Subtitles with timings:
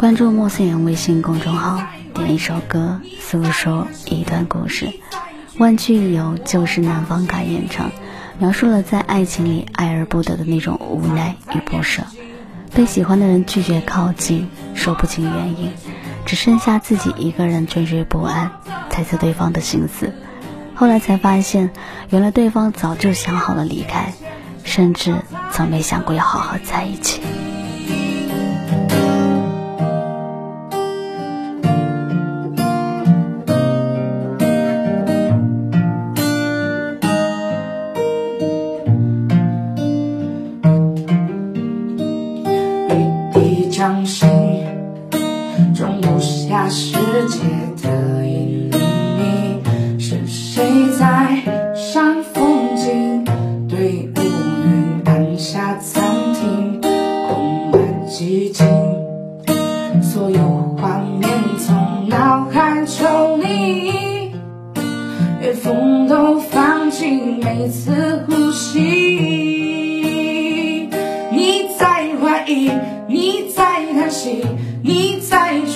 [0.00, 1.82] 关注莫思言微信公众号，
[2.14, 4.86] 点一首歌，诉说一段故事。
[5.58, 7.92] 《万句游》就是南方卡演唱，
[8.38, 12.02] 描述了在爱情里爱而不得的那种无奈与不舍，
[12.72, 15.70] 被喜欢的人拒绝靠近，说不清原因，
[16.24, 18.52] 只剩下自己一个人惴惴不安，
[18.88, 20.14] 猜测对方的心思。
[20.74, 21.68] 后来才发现，
[22.08, 24.14] 原来对方早就想好了离开，
[24.64, 25.14] 甚至
[25.52, 27.20] 从没想过要好好在一起。
[43.90, 44.28] 相信，
[45.74, 46.92] 装不下世
[47.28, 47.40] 界
[47.82, 48.78] 的引力。
[49.98, 50.62] 是谁
[50.96, 51.42] 在
[51.74, 53.24] 赏风景？
[53.68, 54.20] 对乌
[54.64, 56.04] 云按下暂
[56.34, 58.64] 停，空满寂静。
[60.00, 64.30] 所有画面从脑海抽离，
[65.40, 67.10] 连风都放弃
[67.42, 68.89] 每次呼吸。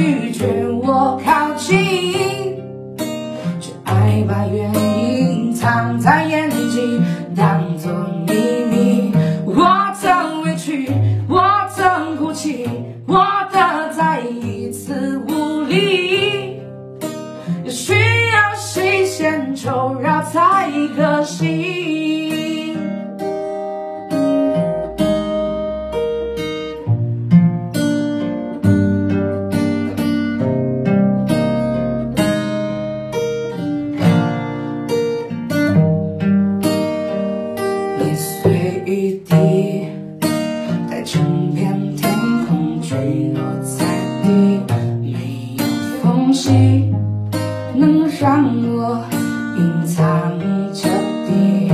[0.00, 1.76] 拒绝我靠近，
[3.60, 7.04] 却爱把原因藏在眼睛，
[7.36, 7.92] 当作
[8.26, 8.32] 秘
[8.70, 9.12] 密。
[9.44, 10.90] 我曾委屈，
[11.28, 11.42] 我
[11.76, 12.66] 曾哭泣，
[13.06, 16.62] 我的再一次无力，
[17.68, 21.89] 需要谁先求饶才可惜？
[48.62, 49.02] 我
[49.56, 50.38] 隐藏
[50.74, 50.88] 彻
[51.26, 51.70] 底，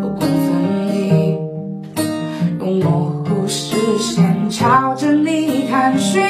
[0.00, 1.36] 不光分离，
[2.58, 6.22] 用模糊视线朝着你探寻，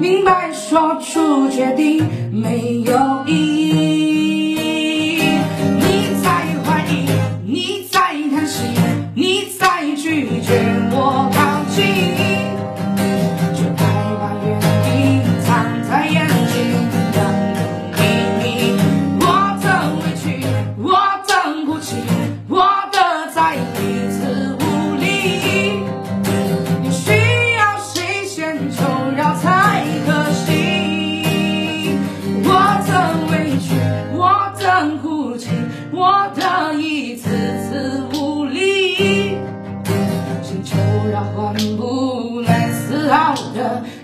[0.00, 5.22] 明白说出决定没有意义。
[5.78, 5.86] 你
[6.22, 6.30] 在
[6.64, 7.06] 怀疑，
[7.46, 7.98] 你在
[8.30, 8.64] 叹息，
[9.14, 9.44] 你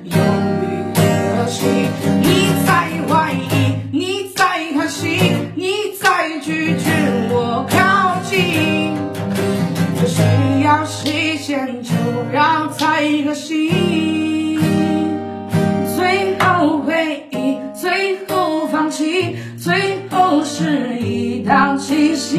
[0.04, 1.66] 犹豫的心，
[2.21, 4.44] 你在怀疑，你在
[4.75, 5.19] 叹息，
[5.54, 6.91] 你在拒绝
[7.31, 8.97] 我靠近。
[9.97, 10.22] 不需
[10.65, 11.93] 要时间，就
[12.32, 14.59] 要太可惜。
[15.97, 22.38] 最后回忆，最后放弃，最后是一道气息。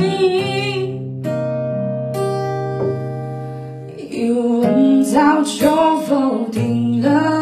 [4.12, 7.39] 疑问早就否定了。